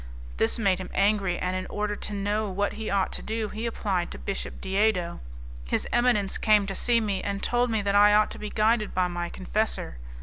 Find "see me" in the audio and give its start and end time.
6.73-7.21